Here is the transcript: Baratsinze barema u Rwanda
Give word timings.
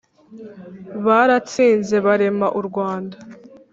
Baratsinze 1.05 1.95
barema 2.05 2.47
u 2.59 2.61
Rwanda 2.67 3.17